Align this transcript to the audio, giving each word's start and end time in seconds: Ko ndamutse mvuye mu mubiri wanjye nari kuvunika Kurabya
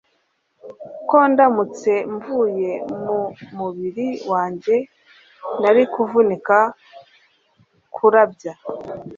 Ko 1.09 1.17
ndamutse 1.31 1.91
mvuye 2.13 2.71
mu 3.03 3.17
mubiri 3.57 4.07
wanjye 4.31 4.75
nari 5.61 5.83
kuvunika 5.93 6.57
Kurabya 7.95 8.53